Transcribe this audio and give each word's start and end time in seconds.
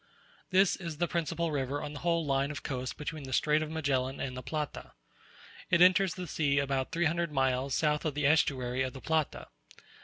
This 0.49 0.75
is 0.75 0.97
the 0.97 1.07
principal 1.07 1.51
river 1.51 1.79
on 1.83 1.93
the 1.93 1.99
whole 1.99 2.25
line 2.25 2.49
of 2.49 2.63
coast 2.63 2.97
between 2.97 3.25
the 3.25 3.33
Strait 3.33 3.61
of 3.61 3.69
Magellan 3.69 4.19
and 4.19 4.35
the 4.35 4.41
Plata. 4.41 4.93
It 5.69 5.79
enters 5.79 6.15
the 6.15 6.25
sea 6.25 6.57
about 6.57 6.91
three 6.91 7.05
hundred 7.05 7.31
miles 7.31 7.75
south 7.75 8.03
of 8.03 8.15
the 8.15 8.25
estuary 8.25 8.81
of 8.81 8.93
the 8.93 9.01
Plata. 9.01 9.49